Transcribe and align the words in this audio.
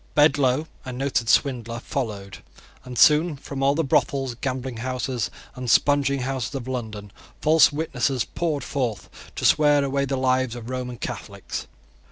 Bedloe, 0.15 0.65
a 0.83 0.91
noted 0.91 1.29
swindler, 1.29 1.79
followed; 1.79 2.39
and 2.83 2.97
soon 2.97 3.35
from 3.35 3.61
all 3.61 3.75
the 3.75 3.83
brothels, 3.83 4.33
gambling 4.33 4.77
houses, 4.77 5.29
and 5.53 5.69
spunging 5.69 6.21
houses 6.21 6.55
of 6.55 6.67
London, 6.67 7.11
false 7.39 7.71
witnesses 7.71 8.25
poured 8.25 8.63
forth 8.63 9.11
to 9.35 9.45
swear 9.45 9.83
away 9.83 10.05
the 10.05 10.17
lives 10.17 10.55
of 10.55 10.71
Roman 10.71 10.97
Catholics. 10.97 11.67